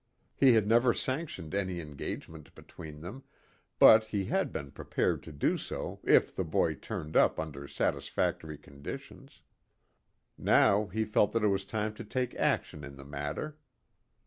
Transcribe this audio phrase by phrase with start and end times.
[0.35, 3.21] He had never sanctioned any engagement between them,
[3.77, 8.57] but he had been prepared to do so if the boy turned up under satisfactory
[8.57, 9.43] conditions.
[10.39, 13.59] Now he felt that it was time to take action in the matter.